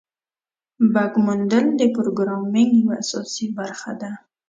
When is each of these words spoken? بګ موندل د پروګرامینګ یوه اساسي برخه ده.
بګ 0.93 1.13
موندل 1.25 1.65
د 1.79 1.81
پروګرامینګ 1.95 2.71
یوه 2.81 2.95
اساسي 3.03 3.45
برخه 3.57 3.91
ده. 4.01 4.11